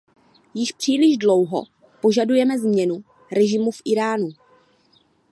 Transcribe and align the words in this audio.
Již 0.53 0.71
příliš 0.71 1.17
dlouho 1.17 1.63
požadujeme 2.01 2.59
změnu 2.59 3.03
režimu 3.31 3.71
v 3.71 3.81
Íránu. 3.87 4.29